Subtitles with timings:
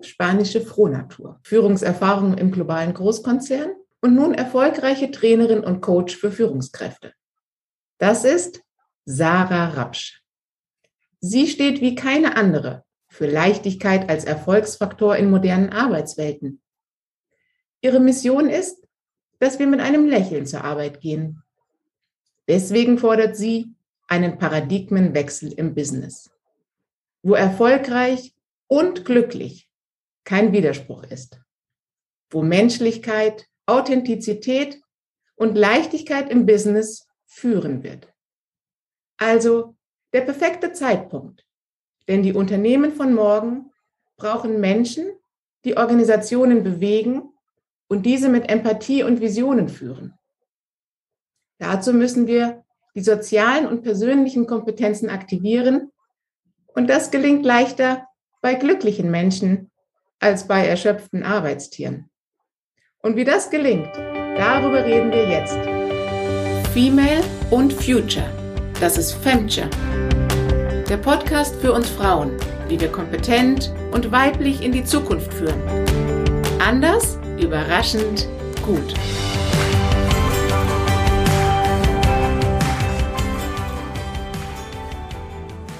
[0.00, 7.12] spanische Frohnatur, Führungserfahrung im globalen Großkonzern und nun erfolgreiche Trainerin und Coach für Führungskräfte.
[7.98, 8.62] Das ist
[9.04, 10.22] Sarah Rapsch.
[11.20, 16.60] Sie steht wie keine andere für Leichtigkeit als Erfolgsfaktor in modernen Arbeitswelten.
[17.80, 18.86] Ihre Mission ist,
[19.40, 21.42] dass wir mit einem Lächeln zur Arbeit gehen.
[22.46, 23.74] Deswegen fordert sie
[24.06, 26.30] einen Paradigmenwechsel im Business,
[27.22, 28.34] wo erfolgreich
[28.68, 29.67] und glücklich
[30.28, 31.40] kein Widerspruch ist,
[32.28, 34.78] wo Menschlichkeit, Authentizität
[35.36, 38.12] und Leichtigkeit im Business führen wird.
[39.16, 39.74] Also
[40.12, 41.46] der perfekte Zeitpunkt,
[42.08, 43.70] denn die Unternehmen von morgen
[44.18, 45.06] brauchen Menschen,
[45.64, 47.32] die Organisationen bewegen
[47.88, 50.12] und diese mit Empathie und Visionen führen.
[51.56, 55.90] Dazu müssen wir die sozialen und persönlichen Kompetenzen aktivieren
[56.66, 58.06] und das gelingt leichter
[58.42, 59.67] bei glücklichen Menschen
[60.20, 62.10] als bei erschöpften Arbeitstieren.
[63.00, 63.94] Und wie das gelingt,
[64.36, 65.58] darüber reden wir jetzt.
[66.72, 68.28] Female und Future.
[68.80, 69.70] Das ist Femture.
[70.88, 72.36] Der Podcast für uns Frauen,
[72.68, 75.62] wie wir kompetent und weiblich in die Zukunft führen.
[76.60, 78.28] Anders, überraschend,
[78.64, 78.94] gut.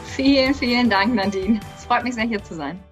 [0.05, 1.61] Vielen, vielen Dank, Nadine.
[1.77, 2.83] Es freut mich sehr, hier zu sein.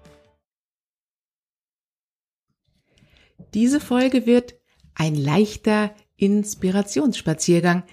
[3.53, 4.55] Diese Folge wird
[4.95, 7.83] ein leichter Inspirationsspaziergang,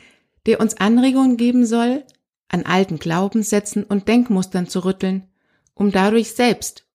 [0.46, 2.04] der uns Anregungen geben soll,
[2.48, 5.28] an alten Glaubenssätzen und Denkmustern zu rütteln,
[5.74, 6.86] um dadurch selbst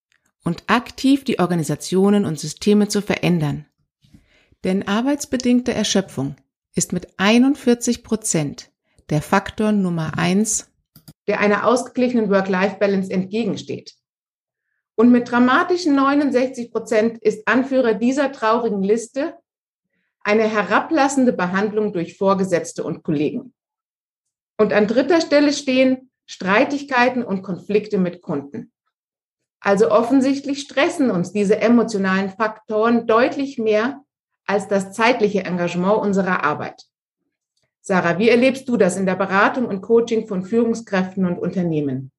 [0.43, 3.65] und aktiv die Organisationen und Systeme zu verändern.
[4.63, 6.35] Denn arbeitsbedingte Erschöpfung
[6.75, 8.71] ist mit 41 Prozent
[9.09, 10.71] der Faktor Nummer eins,
[11.27, 13.95] der einer ausgeglichenen Work-Life-Balance entgegensteht.
[14.99, 19.37] Und mit dramatischen 69 Prozent ist Anführer dieser traurigen Liste
[20.25, 23.53] eine herablassende Behandlung durch Vorgesetzte und Kollegen.
[24.57, 28.73] Und an dritter Stelle stehen Streitigkeiten und Konflikte mit Kunden.
[29.61, 34.03] Also offensichtlich stressen uns diese emotionalen Faktoren deutlich mehr
[34.45, 36.83] als das zeitliche Engagement unserer Arbeit.
[37.79, 42.11] Sarah, wie erlebst du das in der Beratung und Coaching von Führungskräften und Unternehmen?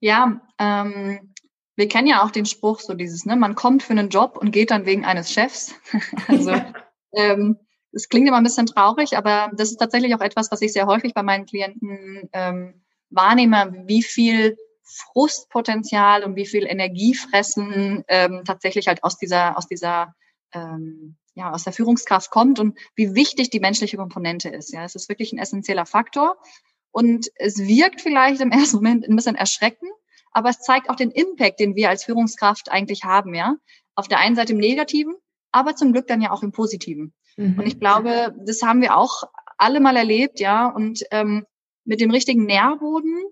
[0.00, 1.31] Ja, ähm,
[1.76, 4.52] wir kennen ja auch den Spruch, so dieses, ne, man kommt für einen Job und
[4.52, 5.74] geht dann wegen eines Chefs.
[6.28, 6.54] also
[7.14, 7.58] ähm,
[7.92, 10.86] es klingt immer ein bisschen traurig, aber das ist tatsächlich auch etwas, was ich sehr
[10.86, 18.88] häufig bei meinen Klienten ähm, wahrnehme, wie viel Frustpotenzial und wie viel Energiefressen ähm, tatsächlich
[18.88, 20.14] halt aus dieser, aus dieser,
[20.52, 24.72] ähm, ja, aus der Führungskraft kommt und wie wichtig die menschliche Komponente ist.
[24.72, 26.36] Ja, es ist wirklich ein essentieller Faktor
[26.90, 29.90] und es wirkt vielleicht im ersten Moment ein bisschen erschreckend,
[30.32, 33.34] aber es zeigt auch den Impact, den wir als Führungskraft eigentlich haben.
[33.34, 33.56] Ja,
[33.94, 35.14] auf der einen Seite im Negativen,
[35.50, 37.12] aber zum Glück dann ja auch im Positiven.
[37.36, 37.58] Mhm.
[37.58, 39.24] Und ich glaube, das haben wir auch
[39.58, 40.66] alle mal erlebt, ja.
[40.66, 41.46] Und ähm,
[41.84, 43.22] mit dem richtigen Nährboden,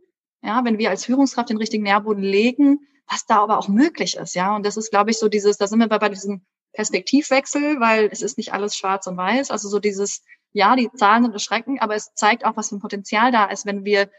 [0.42, 2.78] ja, wenn wir als Führungskraft den richtigen Nährboden legen,
[3.08, 4.54] was da aber auch möglich ist, ja.
[4.54, 8.08] Und das ist, glaube ich, so dieses, da sind wir bei, bei diesem Perspektivwechsel, weil
[8.12, 9.50] es ist nicht alles schwarz und weiß.
[9.50, 10.22] Also so dieses,
[10.52, 13.66] ja, die Zahlen sind erschreckend, aber es zeigt auch, was für ein Potenzial da ist,
[13.66, 14.10] wenn wir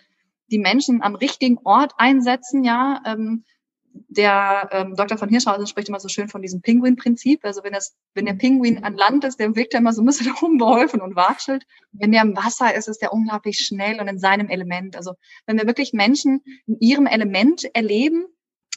[0.51, 3.45] die Menschen am richtigen Ort einsetzen, ja, ähm,
[3.93, 5.17] der ähm, Dr.
[5.17, 7.43] von Hirschhausen spricht immer so schön von diesem Pinguin-Prinzip.
[7.43, 10.05] Also wenn das, wenn der Pinguin an Land ist, der wirkt ja immer so ein
[10.05, 11.65] bisschen unbeholfen und watschelt.
[11.91, 14.95] Wenn der im Wasser ist, ist der unglaublich schnell und in seinem Element.
[14.95, 15.13] Also
[15.45, 18.25] wenn wir wirklich Menschen in ihrem Element erleben,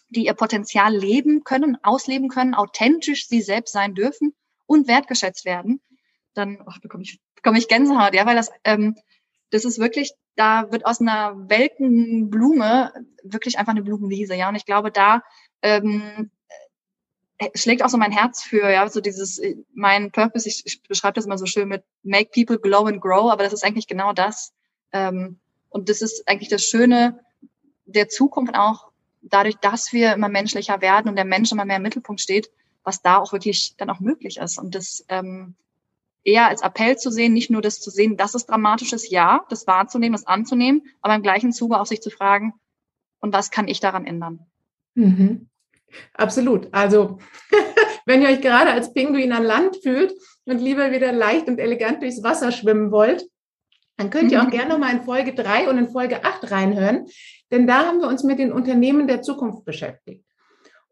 [0.09, 4.35] die ihr Potenzial leben können, ausleben können, authentisch sie selbst sein dürfen
[4.67, 5.81] und wertgeschätzt werden,
[6.35, 8.97] dann oh, bekomme ich, bekomme ich Gänsehaut, ja, weil das ähm,
[9.55, 12.93] das ist wirklich, da wird aus einer welken Blume
[13.23, 14.49] wirklich einfach eine Blumenwiese, ja.
[14.49, 15.23] Und ich glaube, da
[15.63, 16.33] ähm,
[17.39, 20.83] äh, schlägt auch so mein Herz für, ja, so dieses, äh, mein Purpose, ich, ich
[20.83, 23.87] beschreibe das immer so schön mit make people glow and grow, aber das ist eigentlich
[23.87, 24.53] genau das.
[24.91, 25.39] Ähm,
[25.69, 27.21] und das ist eigentlich das Schöne
[27.85, 28.91] der Zukunft auch,
[29.23, 32.51] dadurch, dass wir immer menschlicher werden und der Mensch immer mehr im Mittelpunkt steht,
[32.83, 34.59] was da auch wirklich dann auch möglich ist.
[34.59, 35.55] Und das ähm,
[36.25, 39.45] eher als Appell zu sehen, nicht nur das zu sehen, dass es dramatisch ist, ja,
[39.51, 42.55] das wahrzunehmen, das anzunehmen, aber im gleichen Zuge auch sich zu fragen,
[43.21, 44.41] und was kann ich daran ändern?
[44.95, 45.49] Mhm.
[46.13, 46.69] Absolut.
[46.73, 47.19] Also,
[48.07, 50.13] wenn ihr euch gerade als Pinguin an Land fühlt
[50.45, 53.27] und lieber wieder leicht und elegant durchs Wasser schwimmen wollt,
[53.97, 54.51] dann könnt ihr auch mhm.
[54.51, 57.07] gerne nochmal in Folge 3 und in Folge 8 reinhören,
[57.51, 60.24] denn da haben wir uns mit den Unternehmen der Zukunft beschäftigt.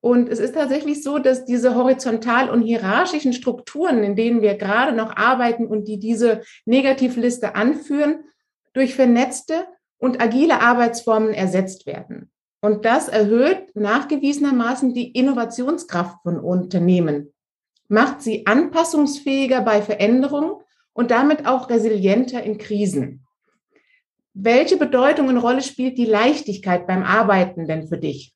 [0.03, 4.97] Und es ist tatsächlich so, dass diese horizontal und hierarchischen Strukturen, in denen wir gerade
[4.97, 8.25] noch arbeiten und die diese Negativliste anführen,
[8.73, 9.65] durch vernetzte
[9.99, 12.33] und agile Arbeitsformen ersetzt werden.
[12.61, 17.33] Und das erhöht nachgewiesenermaßen die Innovationskraft von Unternehmen,
[17.87, 20.55] macht sie anpassungsfähiger bei Veränderungen
[20.95, 23.25] und damit auch resilienter in Krisen.
[24.35, 28.35] Welche Bedeutung und Rolle spielt die Leichtigkeit beim Arbeiten denn für dich?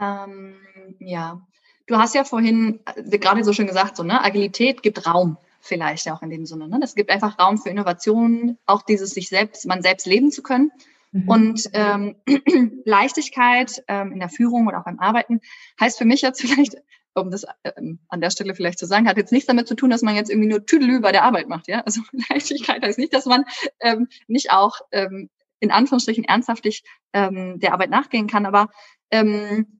[0.00, 0.54] Ähm,
[0.98, 1.40] ja,
[1.86, 6.10] du hast ja vorhin äh, gerade so schön gesagt, so, ne, Agilität gibt Raum vielleicht
[6.10, 6.68] auch in dem Sinne.
[6.68, 6.78] Ne?
[6.80, 10.72] Das gibt einfach Raum für Innovationen, auch dieses sich selbst, man selbst leben zu können.
[11.12, 11.28] Mhm.
[11.28, 12.16] Und ähm,
[12.84, 15.40] Leichtigkeit ähm, in der Führung oder auch beim Arbeiten
[15.78, 16.76] heißt für mich jetzt vielleicht,
[17.14, 19.90] um das ähm, an der Stelle vielleicht zu sagen, hat jetzt nichts damit zu tun,
[19.90, 21.68] dass man jetzt irgendwie nur Tüdelü bei der Arbeit macht.
[21.68, 22.00] Ja, also
[22.30, 23.44] Leichtigkeit heißt nicht, dass man
[23.80, 28.46] ähm, nicht auch ähm, in Anführungsstrichen ernsthaftig ähm, der Arbeit nachgehen kann.
[28.46, 28.70] Aber
[29.10, 29.79] ähm,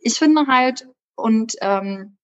[0.00, 0.86] ich finde halt
[1.16, 2.16] und ähm,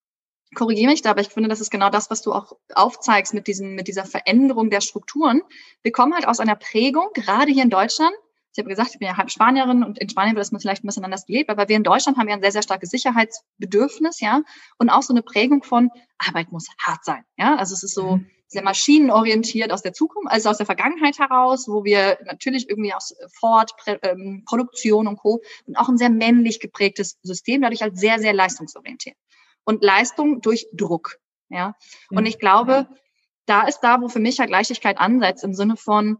[0.55, 3.47] korrigiere mich da, aber ich finde, das ist genau das, was du auch aufzeigst mit
[3.47, 5.43] diesem, mit dieser Veränderung der Strukturen.
[5.82, 8.12] Wir kommen halt aus einer Prägung, gerade hier in Deutschland.
[8.53, 10.87] Ich habe gesagt, ich bin ja halb Spanierin und in Spanien wird das vielleicht ein
[10.87, 14.43] bisschen anders gelebt, aber wir in Deutschland haben ja ein sehr, sehr starkes Sicherheitsbedürfnis, ja,
[14.79, 17.56] und auch so eine Prägung von Arbeit muss hart sein, ja.
[17.56, 18.31] Also es ist so mhm.
[18.55, 23.15] Sehr maschinenorientiert aus der Zukunft, also aus der Vergangenheit heraus, wo wir natürlich irgendwie aus
[23.39, 25.43] Ford, ähm, Produktion und Co.
[25.67, 29.17] und auch ein sehr männlich geprägtes System, dadurch halt sehr, sehr leistungsorientiert
[29.65, 31.19] und Leistung durch Druck.
[31.49, 31.75] Ja.
[32.11, 32.89] Und ich glaube,
[33.47, 36.19] da ist da, wo für mich ja Leichtigkeit ansetzt, im Sinne von,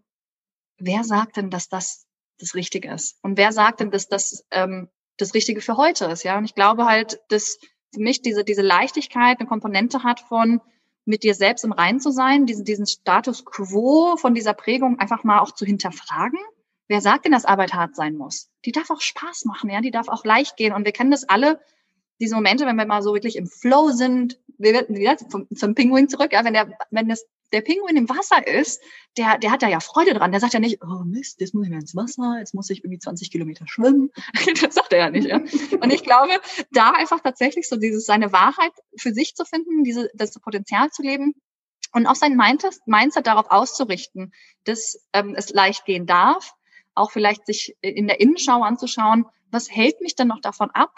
[0.79, 2.07] wer sagt denn, dass das
[2.39, 3.19] das Richtige ist?
[3.23, 6.25] Und wer sagt denn, dass das ähm, das Richtige für heute ist?
[6.25, 6.37] Ja.
[6.37, 7.59] Und ich glaube halt, dass
[7.93, 10.61] für mich diese, diese Leichtigkeit eine Komponente hat von,
[11.05, 15.25] mit dir selbst im Rein zu sein, diesen, diesen Status quo von dieser Prägung einfach
[15.25, 16.39] mal auch zu hinterfragen.
[16.89, 18.51] Wer sagt denn, dass Arbeit hart sein muss?
[18.65, 20.73] Die darf auch Spaß machen, ja, die darf auch leicht gehen.
[20.73, 21.61] Und wir kennen das alle,
[22.21, 26.09] diese Momente, wenn wir mal so wirklich im Flow sind, wir, wieder zum, zum Pinguin
[26.09, 28.81] zurück, ja, wenn der, wenn das, der Pinguin im Wasser ist,
[29.17, 30.31] der, der hat da ja Freude dran.
[30.31, 32.85] Der sagt ja nicht, oh Mist, jetzt muss ich mal ins Wasser, jetzt muss ich
[32.85, 34.11] irgendwie 20 Kilometer schwimmen.
[34.63, 35.39] das sagt er ja nicht, ja.
[35.81, 36.33] Und ich glaube,
[36.73, 41.03] da einfach tatsächlich so dieses, seine Wahrheit für sich zu finden, diese, das Potenzial zu
[41.03, 41.35] leben,
[41.95, 44.33] und auch sein Mindset, Mindset darauf auszurichten,
[44.65, 46.55] dass ähm, es leicht gehen darf,
[46.95, 50.91] auch vielleicht sich in der Innenschau anzuschauen, was hält mich denn noch davon ab,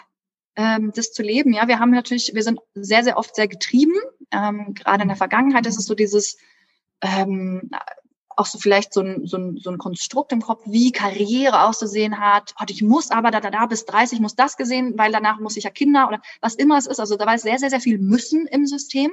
[0.57, 1.53] ähm, das zu leben.
[1.53, 3.93] Ja, wir haben natürlich, wir sind sehr, sehr oft sehr getrieben.
[4.31, 6.37] Ähm, gerade in der Vergangenheit ist es so dieses,
[7.01, 7.69] ähm,
[8.35, 12.19] auch so vielleicht so ein, so, ein, so ein Konstrukt im Kopf, wie Karriere auszusehen
[12.19, 12.55] hat.
[12.59, 15.57] Oh, ich muss aber da, da, da bis 30 muss das gesehen, weil danach muss
[15.57, 16.99] ich ja Kinder oder was immer es ist.
[16.99, 19.11] Also da war es sehr, sehr, sehr viel Müssen im System.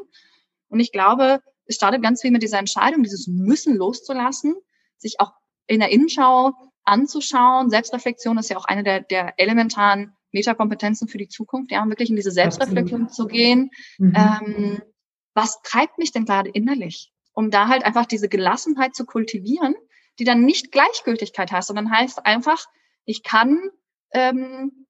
[0.68, 4.54] Und ich glaube, es startet ganz viel mit dieser Entscheidung, dieses Müssen loszulassen,
[4.96, 5.32] sich auch
[5.66, 6.52] in der Innenschau
[6.84, 7.70] anzuschauen.
[7.70, 12.16] Selbstreflexion ist ja auch eine der, der elementaren Metakompetenzen für die Zukunft, ja, wirklich in
[12.16, 13.70] diese Selbstreflexion zu gehen.
[13.98, 14.12] Mhm.
[14.14, 14.82] Ähm,
[15.32, 17.12] was treibt mich denn gerade innerlich?
[17.32, 19.74] Um da halt einfach diese Gelassenheit zu kultivieren,
[20.18, 22.66] die dann nicht Gleichgültigkeit heißt, sondern heißt einfach,
[23.04, 23.58] ich kann
[24.12, 24.86] ähm,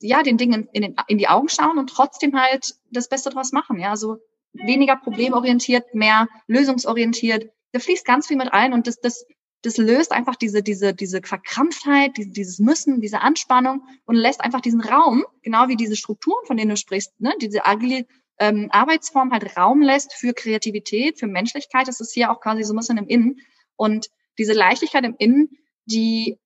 [0.00, 3.52] ja den Dingen in, in, in die Augen schauen und trotzdem halt das Beste draus
[3.52, 3.78] machen.
[3.78, 4.18] Ja, also
[4.52, 7.50] weniger problemorientiert, mehr lösungsorientiert.
[7.72, 9.24] Da fließt ganz viel mit ein und das, das
[9.62, 14.60] das löst einfach diese, diese, diese Verkrampftheit, diese, dieses Müssen, diese Anspannung und lässt einfach
[14.60, 18.06] diesen Raum, genau wie diese Strukturen, von denen du sprichst, ne, diese agile
[18.38, 21.86] ähm, Arbeitsform halt Raum lässt für Kreativität, für Menschlichkeit.
[21.86, 23.40] Das ist hier auch quasi so ein bisschen im Innen.
[23.76, 24.08] Und
[24.38, 25.50] diese Leichtigkeit im Innen,
[25.84, 26.38] die,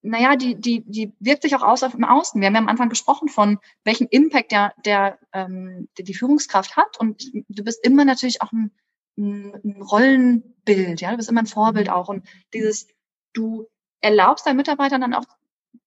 [0.00, 2.40] naja, die, die, die wirkt sich auch aus auf im Außen.
[2.40, 6.76] Wir haben ja am Anfang gesprochen von welchen Impact der, der, ähm, der die Führungskraft
[6.76, 6.98] hat.
[6.98, 8.70] Und du bist immer natürlich auch ein
[9.16, 12.88] ein Rollenbild, ja, du bist immer ein Vorbild auch und dieses,
[13.32, 13.66] du
[14.00, 15.24] erlaubst deinen Mitarbeitern dann auch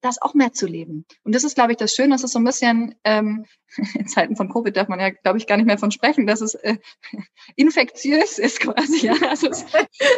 [0.01, 1.05] das auch mehr zu leben.
[1.23, 3.45] Und das ist, glaube ich, das Schöne, dass es so ein bisschen, ähm,
[3.95, 6.41] in Zeiten von Covid darf man ja, glaube ich, gar nicht mehr von sprechen, dass
[6.41, 6.77] es äh,
[7.55, 9.07] infektiös ist quasi.
[9.07, 9.15] Ja?
[9.29, 9.65] Also es,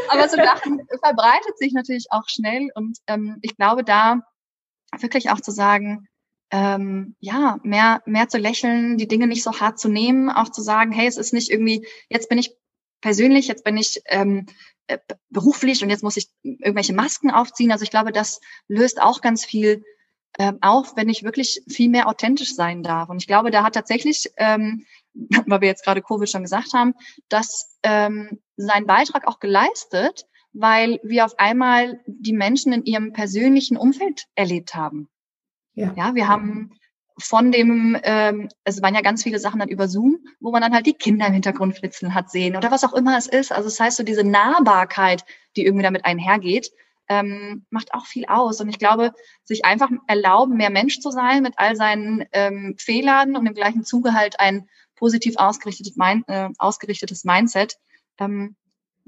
[0.10, 4.22] aber so Sachen verbreitet sich natürlich auch schnell und ähm, ich glaube, da
[5.00, 6.08] wirklich auch zu sagen,
[6.52, 10.62] ähm, ja, mehr, mehr zu lächeln, die Dinge nicht so hart zu nehmen, auch zu
[10.62, 12.56] sagen, hey, es ist nicht irgendwie, jetzt bin ich
[13.02, 14.46] persönlich, jetzt bin ich ähm,
[14.88, 14.98] äh,
[15.30, 17.72] beruflich und jetzt muss ich irgendwelche Masken aufziehen.
[17.72, 19.84] Also ich glaube, das löst auch ganz viel
[20.38, 23.10] ähm, auf, wenn ich wirklich viel mehr authentisch sein darf.
[23.10, 24.86] Und ich glaube, da hat tatsächlich, ähm,
[25.46, 26.94] weil wir jetzt gerade Covid schon gesagt haben,
[27.30, 33.78] dass ähm, sein Beitrag auch geleistet, weil wir auf einmal die Menschen in ihrem persönlichen
[33.78, 35.10] Umfeld erlebt haben.
[35.74, 36.79] Ja, ja wir haben
[37.20, 40.74] von dem, ähm, es waren ja ganz viele Sachen dann über Zoom, wo man dann
[40.74, 43.52] halt die Kinder im Hintergrund flitzen hat sehen oder was auch immer es ist.
[43.52, 45.24] Also das heißt so diese Nahbarkeit,
[45.56, 46.72] die irgendwie damit einhergeht,
[47.10, 48.62] ähm, macht auch viel aus.
[48.62, 53.36] Und ich glaube, sich einfach erlauben, mehr Mensch zu sein mit all seinen ähm, Fehlern
[53.36, 57.78] und im gleichen Zuge halt ein positiv ausgerichtetes, Mind, äh, ausgerichtetes Mindset,
[58.20, 58.56] ähm,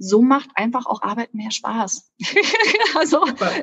[0.02, 2.12] so macht einfach auch Arbeit mehr Spaß.
[2.96, 3.22] also,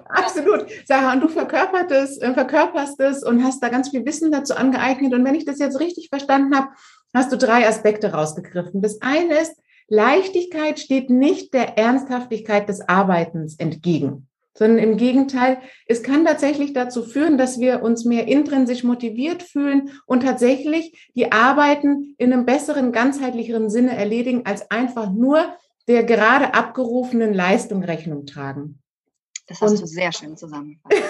[0.08, 0.66] Absolut.
[0.86, 5.12] Sarah, und du verkörperst, äh, verkörperst es und hast da ganz viel Wissen dazu angeeignet.
[5.14, 6.68] Und wenn ich das jetzt richtig verstanden habe,
[7.12, 8.82] hast du drei Aspekte rausgegriffen.
[8.82, 9.56] Das eine ist,
[9.88, 17.02] Leichtigkeit steht nicht der Ernsthaftigkeit des Arbeitens entgegen, sondern im Gegenteil, es kann tatsächlich dazu
[17.02, 22.92] führen, dass wir uns mehr intrinsisch motiviert fühlen und tatsächlich die Arbeiten in einem besseren,
[22.92, 25.56] ganzheitlicheren Sinne erledigen, als einfach nur
[25.88, 28.80] der gerade abgerufenen Leistung Rechnung tragen.
[29.46, 30.94] Das hast und, du sehr schön zusammengefasst.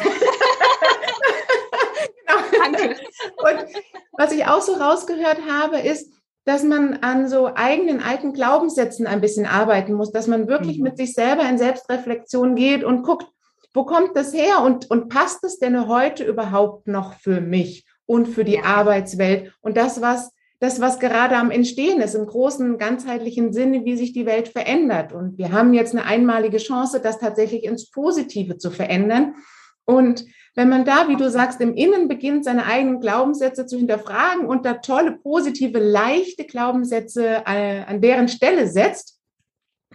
[2.27, 2.41] genau.
[2.63, 2.97] Danke.
[3.37, 3.67] Und
[4.13, 6.13] was ich auch so rausgehört habe, ist,
[6.45, 10.85] dass man an so eigenen alten Glaubenssätzen ein bisschen arbeiten muss, dass man wirklich mhm.
[10.85, 13.27] mit sich selber in Selbstreflexion geht und guckt,
[13.75, 18.27] wo kommt das her und, und passt es denn heute überhaupt noch für mich und
[18.27, 18.65] für die ja.
[18.65, 23.97] Arbeitswelt und das, was das, was gerade am Entstehen ist, im großen, ganzheitlichen Sinne, wie
[23.97, 25.13] sich die Welt verändert.
[25.13, 29.37] Und wir haben jetzt eine einmalige Chance, das tatsächlich ins Positive zu verändern.
[29.85, 30.25] Und
[30.55, 34.67] wenn man da, wie du sagst, im Innen beginnt, seine eigenen Glaubenssätze zu hinterfragen und
[34.67, 39.21] da tolle, positive, leichte Glaubenssätze äh, an deren Stelle setzt,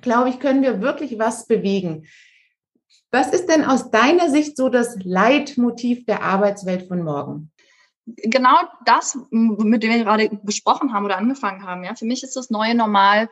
[0.02, 2.06] glaube ich, können wir wirklich was bewegen.
[3.12, 7.52] Was ist denn aus deiner Sicht so das Leitmotiv der Arbeitswelt von morgen?
[8.06, 8.56] Genau
[8.86, 12.50] das, mit dem wir gerade besprochen haben oder angefangen haben, ja, für mich ist das
[12.50, 13.30] neue Normal,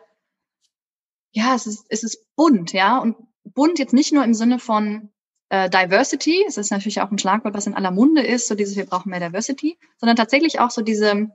[1.32, 5.10] ja, es ist, es ist bunt, ja, und bunt jetzt nicht nur im Sinne von
[5.50, 8.76] äh, Diversity, es ist natürlich auch ein Schlagwort, was in aller Munde ist, so dieses,
[8.76, 11.30] wir brauchen mehr Diversity, sondern tatsächlich auch so diese,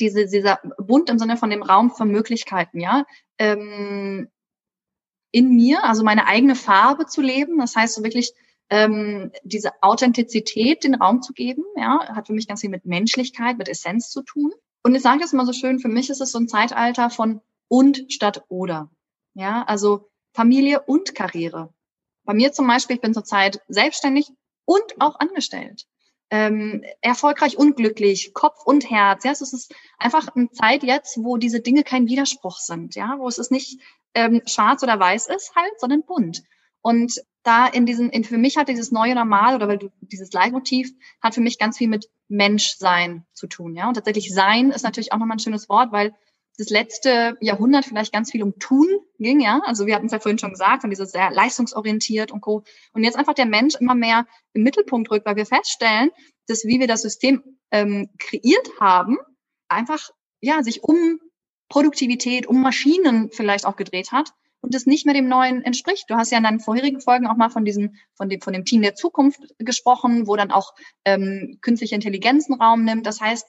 [0.00, 3.04] diese, dieser bunt im Sinne von dem Raum für Möglichkeiten, ja,
[3.38, 4.28] ähm,
[5.32, 8.32] in mir, also meine eigene Farbe zu leben, das heißt so wirklich
[8.70, 13.58] ähm, diese Authentizität den Raum zu geben, ja, hat für mich ganz viel mit Menschlichkeit,
[13.58, 14.52] mit Essenz zu tun.
[14.82, 17.40] Und ich sage das mal so schön, für mich ist es so ein Zeitalter von
[17.68, 18.90] und statt oder.
[19.34, 21.72] Ja, also Familie und Karriere.
[22.24, 24.32] Bei mir zum Beispiel, ich bin zurzeit selbstständig
[24.64, 25.86] und auch angestellt.
[26.28, 29.22] Ähm, erfolgreich und glücklich, Kopf und Herz.
[29.24, 33.28] Ja, es ist einfach eine Zeit jetzt, wo diese Dinge kein Widerspruch sind, ja, wo
[33.28, 33.80] es ist nicht
[34.14, 36.42] ähm, schwarz oder weiß ist halt, sondern bunt.
[36.82, 41.34] Und da in diesem, in, für mich hat dieses neue Normal oder dieses Leitmotiv hat
[41.34, 43.88] für mich ganz viel mit Menschsein zu tun, ja.
[43.88, 46.14] Und tatsächlich sein ist natürlich auch nochmal ein schönes Wort, weil
[46.58, 48.86] das letzte Jahrhundert vielleicht ganz viel um Tun
[49.18, 49.60] ging, ja.
[49.64, 52.64] Also wir hatten es ja vorhin schon gesagt, von dieses sehr leistungsorientiert und co.
[52.92, 56.10] Und jetzt einfach der Mensch immer mehr im Mittelpunkt rückt, weil wir feststellen,
[56.48, 59.18] dass wie wir das System ähm, kreiert haben,
[59.68, 60.10] einfach
[60.40, 61.20] ja sich um
[61.68, 66.06] Produktivität, um Maschinen vielleicht auch gedreht hat und es nicht mehr dem Neuen entspricht.
[66.08, 68.64] Du hast ja in deinen vorherigen Folgen auch mal von diesem, von dem, von dem
[68.64, 73.06] Team der Zukunft gesprochen, wo dann auch ähm, künstliche Intelligenz einen Raum nimmt.
[73.06, 73.46] Das heißt,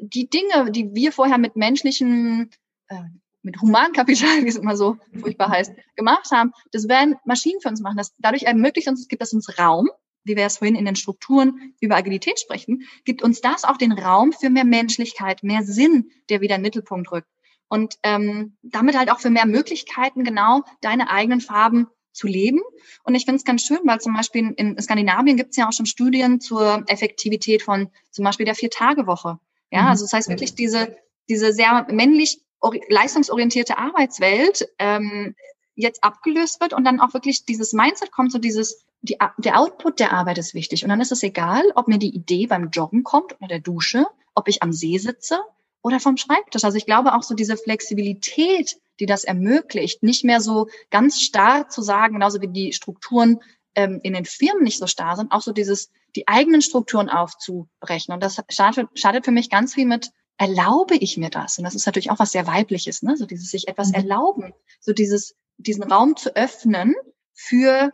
[0.00, 2.50] die Dinge, die wir vorher mit menschlichen,
[2.88, 3.02] äh,
[3.42, 7.80] mit Humankapital, wie es immer so furchtbar heißt, gemacht haben, das werden Maschinen für uns
[7.80, 7.96] machen.
[7.96, 9.88] Das, dadurch ermöglicht uns, gibt es uns Raum,
[10.24, 13.92] wie wir es vorhin in den Strukturen über Agilität sprechen, gibt uns das auch den
[13.92, 17.28] Raum für mehr Menschlichkeit, mehr Sinn, der wieder in den Mittelpunkt rückt
[17.70, 22.60] und ähm, damit halt auch für mehr Möglichkeiten, genau deine eigenen Farben zu leben.
[23.04, 25.72] Und ich finde es ganz schön, weil zum Beispiel in Skandinavien gibt es ja auch
[25.72, 29.38] schon Studien zur Effektivität von zum Beispiel der Vier-Tage-Woche.
[29.70, 29.88] Ja, mhm.
[29.88, 30.96] also das heißt wirklich diese,
[31.28, 32.40] diese sehr männlich
[32.88, 35.36] leistungsorientierte Arbeitswelt ähm,
[35.76, 40.00] jetzt abgelöst wird und dann auch wirklich dieses Mindset kommt, so dieses, die, der Output
[40.00, 40.82] der Arbeit ist wichtig.
[40.82, 44.06] Und dann ist es egal, ob mir die Idee beim Joggen kommt oder der Dusche,
[44.34, 45.38] ob ich am See sitze
[45.82, 46.64] oder vom Schreibtisch.
[46.64, 51.68] Also ich glaube auch so diese Flexibilität, die das ermöglicht, nicht mehr so ganz starr
[51.68, 53.40] zu sagen, genauso wie die Strukturen
[53.74, 58.12] ähm, in den Firmen nicht so starr sind, auch so dieses, die eigenen Strukturen aufzubrechen.
[58.12, 61.58] Und das schadet, schadet für mich ganz viel mit, erlaube ich mir das?
[61.58, 63.16] Und das ist natürlich auch was sehr weibliches, ne?
[63.16, 63.94] So dieses sich etwas mhm.
[63.94, 66.94] erlauben, so dieses, diesen Raum zu öffnen
[67.32, 67.92] für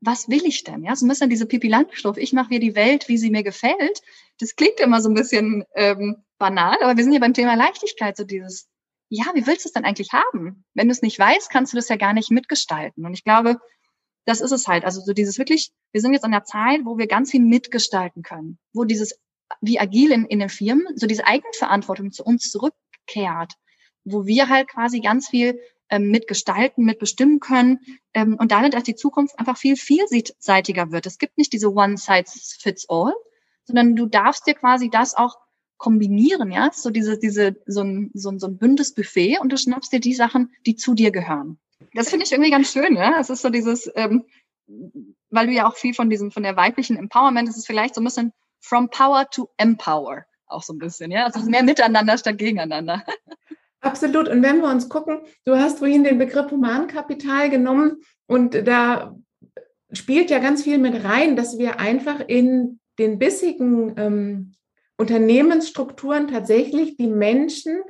[0.00, 0.84] was will ich denn?
[0.84, 2.18] Ja, so ein bisschen diese Pipi Landstoff.
[2.18, 4.02] Ich mache mir die Welt, wie sie mir gefällt.
[4.38, 8.16] Das klingt immer so ein bisschen ähm, banal, aber wir sind ja beim Thema Leichtigkeit,
[8.16, 8.68] so dieses,
[9.08, 10.64] ja, wie willst du es denn eigentlich haben?
[10.74, 13.06] Wenn du es nicht weißt, kannst du das ja gar nicht mitgestalten.
[13.06, 13.58] Und ich glaube,
[14.24, 14.84] das ist es halt.
[14.84, 18.22] Also so dieses wirklich, wir sind jetzt an der Zeit, wo wir ganz viel mitgestalten
[18.22, 19.18] können, wo dieses,
[19.60, 23.54] wie agil in, in den Firmen, so diese Eigenverantwortung zu uns zurückkehrt,
[24.04, 27.78] wo wir halt quasi ganz viel ähm, mitgestalten, mitbestimmen können
[28.12, 31.06] ähm, und damit auch die Zukunft einfach viel vielseitiger wird.
[31.06, 32.24] Es gibt nicht diese One Size
[32.60, 33.14] Fits All,
[33.64, 35.36] sondern du darfst dir quasi das auch
[35.78, 39.58] kombinieren, ja, so diese, diese, so ein, so ein, so ein bündes Buffet und du
[39.58, 41.58] schnappst dir die Sachen, die zu dir gehören.
[41.94, 43.18] Das finde ich irgendwie ganz schön, ja.
[43.20, 44.24] Es ist so dieses, ähm,
[45.30, 48.00] weil du ja auch viel von diesem, von der weiblichen Empowerment, es ist vielleicht so
[48.00, 51.26] ein bisschen from power to empower, auch so ein bisschen, ja.
[51.26, 53.04] Also mehr miteinander statt gegeneinander.
[53.80, 54.28] Absolut.
[54.28, 59.14] Und wenn wir uns gucken, du hast vorhin den Begriff Humankapital genommen und da
[59.92, 64.54] spielt ja ganz viel mit rein, dass wir einfach in den bissigen ähm,
[64.96, 67.82] Unternehmensstrukturen tatsächlich die Menschen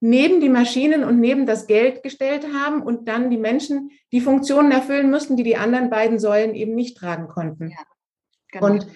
[0.00, 4.70] neben die Maschinen und neben das Geld gestellt haben und dann die Menschen die Funktionen
[4.70, 7.70] erfüllen mussten, die die anderen beiden Säulen eben nicht tragen konnten.
[7.70, 7.78] Ja,
[8.52, 8.66] genau.
[8.66, 8.86] Und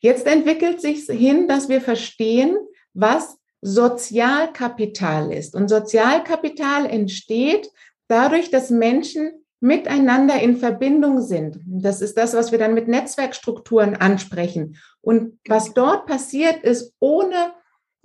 [0.00, 2.56] jetzt entwickelt sich hin, dass wir verstehen,
[2.92, 5.54] was Sozialkapital ist.
[5.54, 7.70] Und Sozialkapital entsteht
[8.08, 11.60] dadurch, dass Menschen miteinander in Verbindung sind.
[11.66, 14.76] Das ist das, was wir dann mit Netzwerkstrukturen ansprechen.
[15.02, 17.52] Und was dort passiert ist, ohne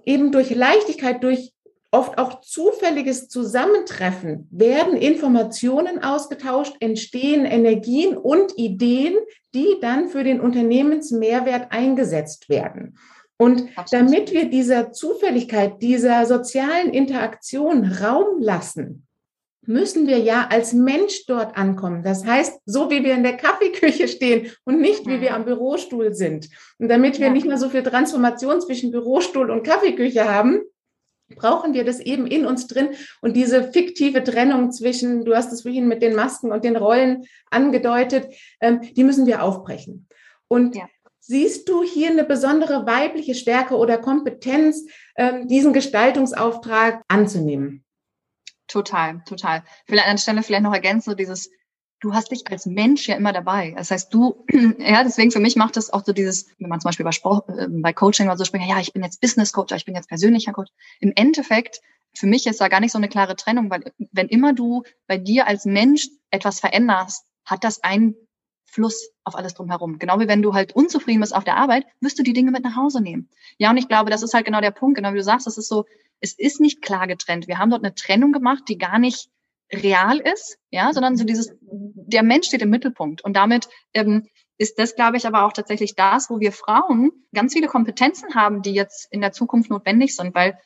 [0.05, 1.53] eben durch Leichtigkeit, durch
[1.91, 9.15] oft auch zufälliges Zusammentreffen, werden Informationen ausgetauscht, entstehen Energien und Ideen,
[9.53, 12.97] die dann für den Unternehmensmehrwert eingesetzt werden.
[13.37, 19.07] Und damit wir dieser Zufälligkeit, dieser sozialen Interaktion Raum lassen,
[19.67, 22.03] müssen wir ja als Mensch dort ankommen.
[22.03, 26.13] Das heißt, so wie wir in der Kaffeeküche stehen und nicht wie wir am Bürostuhl
[26.13, 26.49] sind.
[26.79, 27.33] Und damit wir ja.
[27.33, 30.61] nicht mehr so viel Transformation zwischen Bürostuhl und Kaffeeküche haben,
[31.33, 32.89] brauchen wir das eben in uns drin
[33.21, 37.25] und diese fiktive Trennung zwischen, du hast es vorhin mit den Masken und den Rollen
[37.49, 38.27] angedeutet,
[38.61, 40.07] ähm, die müssen wir aufbrechen.
[40.47, 40.87] Und ja.
[41.19, 44.85] siehst du hier eine besondere weibliche Stärke oder Kompetenz,
[45.17, 47.84] ähm, diesen Gestaltungsauftrag anzunehmen?
[48.67, 49.63] Total, total.
[49.85, 51.49] Vielleicht an der Stelle vielleicht noch ergänzen, so dieses,
[51.99, 53.73] du hast dich als Mensch ja immer dabei.
[53.77, 54.45] Das heißt, du,
[54.79, 57.49] ja, deswegen für mich macht das auch so dieses, wenn man zum Beispiel bei, Sport,
[57.49, 60.09] äh, bei Coaching oder so spricht, ja, ich bin jetzt Business Coach, ich bin jetzt
[60.09, 60.71] persönlicher Coach.
[60.99, 61.81] Im Endeffekt,
[62.13, 65.17] für mich ist da gar nicht so eine klare Trennung, weil wenn immer du bei
[65.17, 68.15] dir als Mensch etwas veränderst, hat das einen
[68.65, 69.99] Fluss auf alles drumherum.
[69.99, 72.63] Genau wie wenn du halt unzufrieden bist auf der Arbeit, wirst du die Dinge mit
[72.63, 73.29] nach Hause nehmen.
[73.57, 75.57] Ja, und ich glaube, das ist halt genau der Punkt, genau wie du sagst, das
[75.57, 75.85] ist so,
[76.25, 77.47] es ist nicht klar getrennt.
[77.47, 79.29] Wir haben dort eine Trennung gemacht, die gar nicht
[79.71, 83.23] real ist, ja, sondern so dieses, der Mensch steht im Mittelpunkt.
[83.23, 84.27] Und damit ähm,
[84.57, 88.61] ist das, glaube ich, aber auch tatsächlich das, wo wir Frauen ganz viele Kompetenzen haben,
[88.61, 90.57] die jetzt in der Zukunft notwendig sind, weil,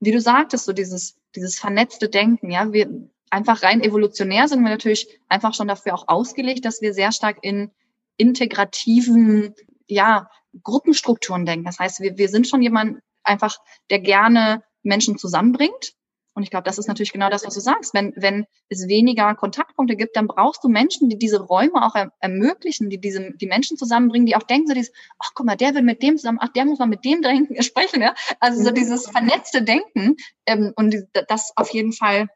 [0.00, 2.88] wie du sagtest, so dieses, dieses vernetzte Denken, ja, wir
[3.30, 7.38] einfach rein evolutionär sind wir natürlich einfach schon dafür auch ausgelegt, dass wir sehr stark
[7.42, 7.70] in
[8.16, 9.54] integrativen,
[9.86, 10.30] ja,
[10.62, 11.66] Gruppenstrukturen denken.
[11.66, 13.58] Das heißt, wir, wir sind schon jemand einfach,
[13.90, 15.94] der gerne Menschen zusammenbringt.
[16.38, 17.94] Und ich glaube, das ist natürlich genau das, was du sagst.
[17.94, 22.12] Wenn, wenn es weniger Kontaktpunkte gibt, dann brauchst du Menschen, die diese Räume auch er,
[22.20, 25.74] ermöglichen, die diese, die Menschen zusammenbringen, die auch denken so dieses, ach guck mal, der
[25.74, 28.14] will mit dem zusammen, ach, der muss mal mit dem denken, sprechen, ja.
[28.38, 28.74] Also so mhm.
[28.74, 30.14] dieses vernetzte Denken.
[30.46, 30.94] Ähm, und
[31.26, 32.28] das auf jeden Fall,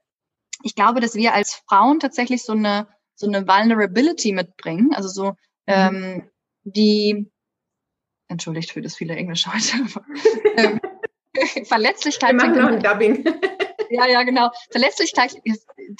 [0.64, 4.94] ich glaube, dass wir als Frauen tatsächlich so eine, so eine Vulnerability mitbringen.
[4.94, 5.36] Also so, mhm.
[5.68, 6.30] ähm,
[6.64, 7.30] die,
[8.26, 9.76] entschuldigt für das viele Englisch heute.
[10.56, 10.80] ähm,
[11.64, 12.30] Verletzlichkeit.
[12.30, 13.24] Wir machen noch ein Dubbing.
[13.90, 14.50] ja, ja, genau.
[14.70, 15.34] Verletzlichkeit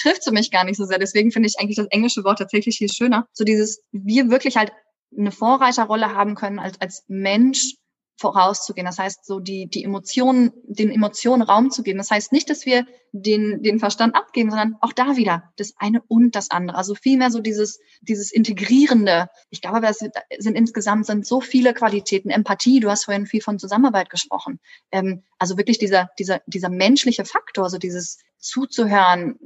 [0.01, 0.99] trifft für mich gar nicht so sehr.
[0.99, 3.27] Deswegen finde ich eigentlich das englische Wort tatsächlich viel schöner.
[3.33, 4.73] So dieses, wir wirklich halt
[5.17, 7.75] eine Vorreiterrolle haben können als, als Mensch
[8.17, 8.87] vorauszugehen.
[8.87, 11.99] Das heißt, so die, die Emotionen, den Emotionen Raum zu geben.
[11.99, 16.03] Das heißt nicht, dass wir den, den Verstand abgeben, sondern auch da wieder das eine
[16.09, 16.77] und das andere.
[16.77, 19.29] Also vielmehr so dieses, dieses Integrierende.
[19.51, 22.31] Ich glaube, das sind insgesamt sind so viele Qualitäten.
[22.31, 24.61] Empathie, du hast vorhin viel von Zusammenarbeit gesprochen.
[24.91, 29.39] Ähm, also wirklich dieser, dieser, dieser menschliche Faktor, so dieses zuzuhören,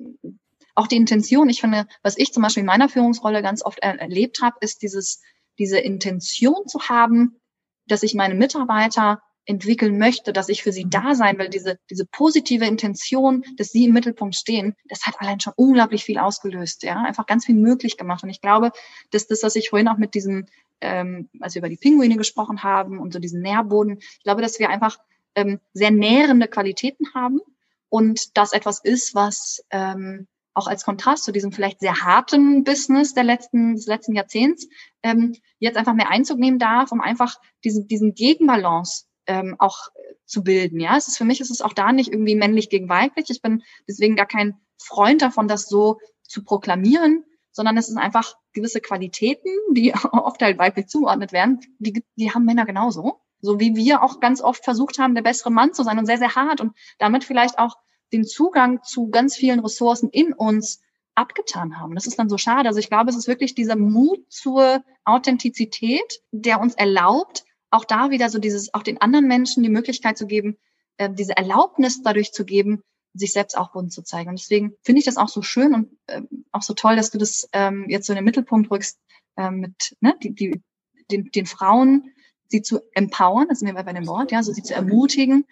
[0.74, 1.48] auch die Intention.
[1.48, 5.22] Ich finde, was ich zum Beispiel in meiner Führungsrolle ganz oft erlebt habe, ist dieses,
[5.58, 7.40] diese Intention zu haben,
[7.86, 12.04] dass ich meine Mitarbeiter entwickeln möchte, dass ich für sie da sein will, diese, diese
[12.04, 17.00] positive Intention, dass sie im Mittelpunkt stehen, das hat allein schon unglaublich viel ausgelöst, ja,
[17.02, 18.24] einfach ganz viel möglich gemacht.
[18.24, 18.72] Und ich glaube,
[19.12, 20.46] dass das, was ich vorhin auch mit diesem,
[20.80, 24.58] ähm, als wir über die Pinguine gesprochen haben und so diesen Nährboden, ich glaube, dass
[24.58, 24.98] wir einfach
[25.36, 27.40] ähm, sehr nährende Qualitäten haben
[27.88, 33.12] und das etwas ist, was ähm, auch als Kontrast zu diesem vielleicht sehr harten Business
[33.12, 34.66] der letzten, des letzten Jahrzehnts,
[35.06, 39.88] ähm, jetzt einfach mehr Einzug nehmen darf, um einfach diesen, diesen Gegenbalance ähm, auch
[40.24, 40.80] zu bilden.
[40.80, 43.30] Ja, es ist für mich ist es auch da nicht irgendwie männlich gegen weiblich.
[43.30, 48.34] Ich bin deswegen gar kein Freund davon, das so zu proklamieren, sondern es sind einfach
[48.52, 53.20] gewisse Qualitäten, die oft halt weiblich zugeordnet werden, die, die haben Männer genauso.
[53.40, 56.18] So wie wir auch ganz oft versucht haben, der bessere Mann zu sein und sehr,
[56.18, 57.76] sehr hart und damit vielleicht auch
[58.12, 60.80] den Zugang zu ganz vielen Ressourcen in uns
[61.16, 61.94] abgetan haben.
[61.94, 62.68] Das ist dann so schade.
[62.68, 68.10] Also ich glaube, es ist wirklich dieser Mut zur Authentizität, der uns erlaubt, auch da
[68.10, 70.56] wieder so dieses, auch den anderen Menschen die Möglichkeit zu geben,
[70.98, 72.82] äh, diese Erlaubnis dadurch zu geben,
[73.14, 74.30] sich selbst auch bunt zu zeigen.
[74.30, 77.18] Und deswegen finde ich das auch so schön und äh, auch so toll, dass du
[77.18, 78.98] das ähm, jetzt so in den Mittelpunkt rückst,
[79.36, 80.62] äh, mit ne, die, die,
[81.10, 82.12] den, den Frauen,
[82.48, 85.46] sie zu empowern, das sind wir bei dem Wort, ja, so sie zu ermutigen,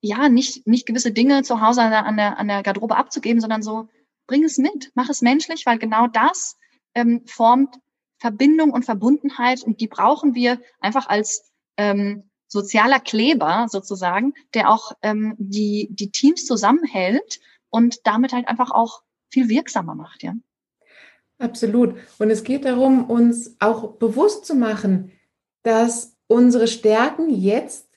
[0.00, 3.88] ja, nicht, nicht gewisse Dinge zu Hause an der, an der Garderobe abzugeben, sondern so,
[4.26, 6.56] bring es mit, mach es menschlich, weil genau das
[6.94, 7.76] ähm, formt
[8.18, 14.92] Verbindung und Verbundenheit und die brauchen wir einfach als ähm, sozialer Kleber sozusagen, der auch
[15.02, 20.34] ähm, die, die Teams zusammenhält und damit halt einfach auch viel wirksamer macht, ja.
[21.38, 21.96] Absolut.
[22.18, 25.10] Und es geht darum, uns auch bewusst zu machen,
[25.64, 27.88] dass unsere Stärken jetzt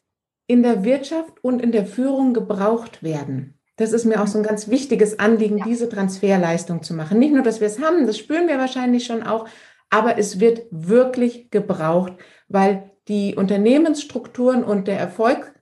[0.47, 3.56] in der Wirtschaft und in der Führung gebraucht werden.
[3.77, 5.65] Das ist mir auch so ein ganz wichtiges Anliegen, ja.
[5.65, 7.19] diese Transferleistung zu machen.
[7.19, 9.47] Nicht nur, dass wir es haben, das spüren wir wahrscheinlich schon auch,
[9.89, 12.13] aber es wird wirklich gebraucht,
[12.49, 15.53] weil die Unternehmensstrukturen und der Erfolg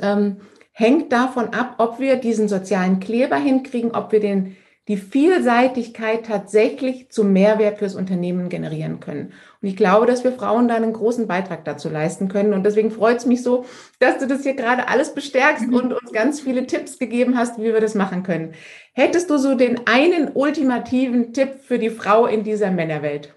[0.00, 0.40] ähm,
[0.72, 4.56] hängt davon ab, ob wir diesen sozialen Kleber hinkriegen, ob wir den
[4.88, 9.32] die Vielseitigkeit tatsächlich zum Mehrwert fürs Unternehmen generieren können.
[9.60, 12.52] Und ich glaube, dass wir Frauen da einen großen Beitrag dazu leisten können.
[12.52, 13.64] Und deswegen freut es mich so,
[14.00, 15.74] dass du das hier gerade alles bestärkst mhm.
[15.74, 18.54] und uns ganz viele Tipps gegeben hast, wie wir das machen können.
[18.92, 23.34] Hättest du so den einen ultimativen Tipp für die Frau in dieser Männerwelt?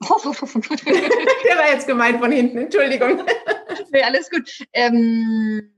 [0.00, 3.22] Der war jetzt gemeint von hinten, Entschuldigung.
[3.92, 4.66] Nee, alles gut.
[4.72, 5.72] Ähm,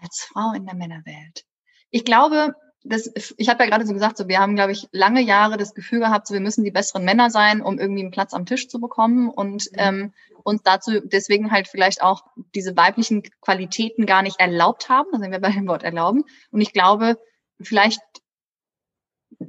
[0.00, 1.44] als Frau in der Männerwelt.
[1.90, 5.22] Ich glaube, das, ich habe ja gerade so gesagt, so wir haben, glaube ich, lange
[5.22, 8.34] Jahre das Gefühl gehabt, so wir müssen die besseren Männer sein, um irgendwie einen Platz
[8.34, 9.78] am Tisch zu bekommen und mhm.
[9.78, 15.08] ähm, uns dazu deswegen halt vielleicht auch diese weiblichen Qualitäten gar nicht erlaubt haben.
[15.12, 16.24] Da sind wir bei dem Wort erlauben.
[16.50, 17.18] Und ich glaube,
[17.60, 18.02] vielleicht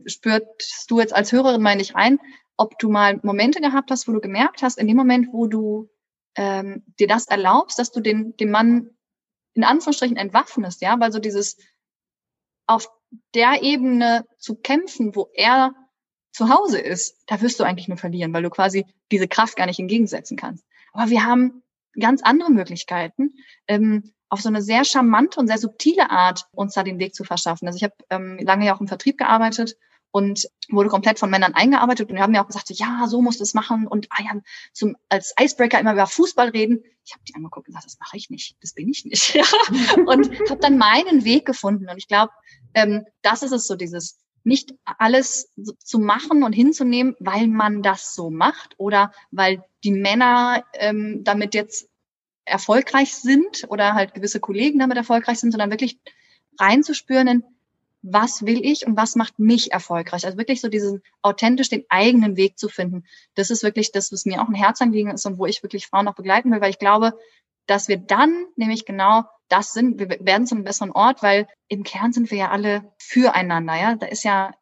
[0.05, 2.19] spürst du jetzt als Hörerin mal nicht ein,
[2.55, 5.89] ob du mal Momente gehabt hast, wo du gemerkt hast, in dem Moment, wo du
[6.35, 8.91] ähm, dir das erlaubst, dass du den, den Mann
[9.53, 11.57] in Anführungsstrichen entwaffnest, ja, weil so dieses
[12.67, 12.89] auf
[13.33, 15.73] der Ebene zu kämpfen, wo er
[16.31, 19.67] zu Hause ist, da wirst du eigentlich nur verlieren, weil du quasi diese Kraft gar
[19.67, 20.65] nicht entgegensetzen kannst.
[20.91, 21.63] Aber wir haben
[21.99, 23.35] ganz andere Möglichkeiten,
[23.67, 27.23] ähm, auf so eine sehr charmante und sehr subtile Art uns da den Weg zu
[27.23, 27.67] verschaffen.
[27.67, 29.75] Also ich habe ähm, lange ja auch im Vertrieb gearbeitet
[30.15, 33.21] und wurde komplett von Männern eingearbeitet und wir haben mir auch gesagt, so, ja, so
[33.21, 36.85] musst du es machen und ah, ja, zum, als Icebreaker immer über Fußball reden.
[37.03, 39.35] Ich habe die angeguckt und gesagt, das mache ich nicht, das bin ich nicht.
[39.35, 39.43] Ja.
[40.05, 42.31] und habe dann meinen Weg gefunden und ich glaube,
[42.75, 48.15] ähm, das ist es so, dieses nicht alles zu machen und hinzunehmen, weil man das
[48.15, 51.89] so macht oder weil die Männer ähm, damit jetzt
[52.45, 55.99] erfolgreich sind oder halt gewisse Kollegen damit erfolgreich sind, sondern wirklich
[56.57, 57.43] reinzuspüren in,
[58.07, 60.25] was will ich und was macht mich erfolgreich.
[60.25, 63.03] Also wirklich so diesen authentisch den eigenen Weg zu finden.
[63.33, 66.05] Das ist wirklich das, was mir auch ein Herzanliegen ist und wo ich wirklich Frauen
[66.05, 67.17] noch begleiten will, weil ich glaube,
[67.65, 71.83] dass wir dann nämlich genau das sind, wir werden zu einem besseren Ort, weil im
[71.83, 73.95] Kern sind wir ja alle füreinander, ja.
[73.95, 74.53] Da ist ja,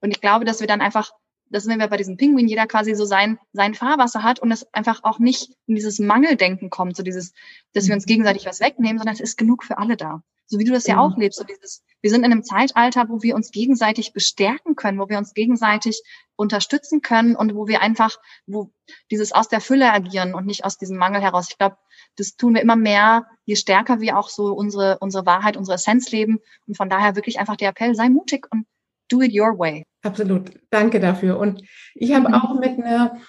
[0.00, 1.12] und ich glaube, dass wir dann einfach,
[1.46, 4.72] das sind wir bei diesem Pinguin, jeder quasi so sein, sein Fahrwasser hat und es
[4.74, 7.32] einfach auch nicht in dieses Mangeldenken kommt, so dieses,
[7.74, 8.10] dass wir uns mhm.
[8.10, 10.22] gegenseitig was wegnehmen, sondern es ist genug für alle da.
[10.50, 13.22] So wie du das ja auch lebst, so dieses, wir sind in einem Zeitalter, wo
[13.22, 16.02] wir uns gegenseitig bestärken können, wo wir uns gegenseitig
[16.34, 18.72] unterstützen können und wo wir einfach, wo
[19.12, 21.46] dieses aus der Fülle agieren und nicht aus diesem Mangel heraus.
[21.50, 21.76] Ich glaube,
[22.16, 26.10] das tun wir immer mehr, je stärker wir auch so unsere, unsere Wahrheit, unsere Essenz
[26.10, 26.40] leben.
[26.66, 28.66] Und von daher wirklich einfach der Appell, sei mutig und
[29.08, 29.84] do it your way.
[30.02, 30.50] Absolut.
[30.70, 31.38] Danke dafür.
[31.38, 31.62] Und
[31.94, 32.34] ich habe mhm.
[32.34, 33.20] auch mit einer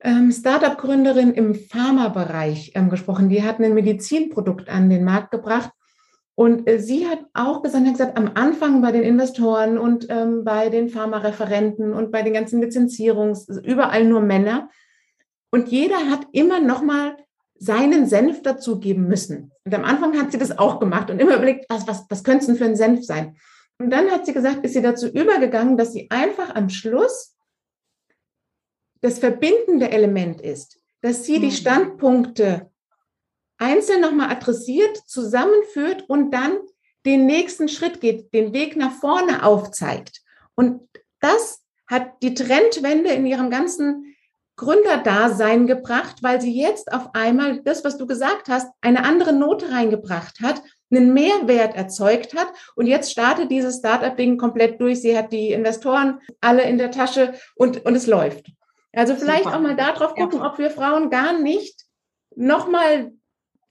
[0.00, 3.28] ähm, Startup-Gründerin im Pharmabereich ähm, gesprochen.
[3.28, 5.70] Die hat ein Medizinprodukt an den Markt gebracht.
[6.36, 10.44] Und äh, sie hat auch gesagt, hat gesagt, am Anfang bei den Investoren und ähm,
[10.44, 14.68] bei den Pharmareferenten und bei den ganzen Lizenzierungs, überall nur Männer.
[15.50, 17.16] Und jeder hat immer noch mal
[17.56, 19.52] seinen Senf dazugeben müssen.
[19.64, 22.40] Und am Anfang hat sie das auch gemacht und immer überlegt, was, was, was könnte
[22.40, 23.36] es denn für ein Senf sein?
[23.78, 27.36] Und dann hat sie gesagt, ist sie dazu übergegangen, dass sie einfach am Schluss
[29.00, 31.52] das verbindende Element ist, dass sie die mhm.
[31.52, 32.70] Standpunkte
[33.58, 36.56] einzeln nochmal adressiert, zusammenführt und dann
[37.06, 40.22] den nächsten Schritt geht, den Weg nach vorne aufzeigt.
[40.54, 40.88] Und
[41.20, 44.14] das hat die Trendwende in ihrem ganzen
[44.56, 49.70] Gründerdasein gebracht, weil sie jetzt auf einmal das, was du gesagt hast, eine andere Note
[49.70, 55.00] reingebracht hat, einen Mehrwert erzeugt hat und jetzt startet dieses Startup-Ding komplett durch.
[55.00, 58.52] Sie hat die Investoren alle in der Tasche und, und es läuft.
[58.92, 59.56] Also vielleicht Super.
[59.56, 60.46] auch mal darauf gucken, ja.
[60.46, 61.84] ob wir Frauen gar nicht
[62.36, 63.12] nochmal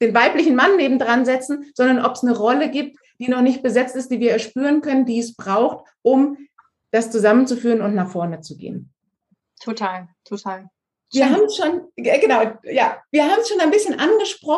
[0.04, 3.96] den weiblichen Mann nebendran setzen, sondern ob es eine Rolle gibt, die noch nicht besetzt
[3.96, 6.38] ist, die wir erspüren können, die es braucht, um
[6.92, 8.92] das zusammenzuführen und nach vorne zu gehen.
[9.62, 10.70] Total, total.
[11.12, 14.52] Wir haben schon, genau, ja, wir haben es schon ein bisschen angesprochen.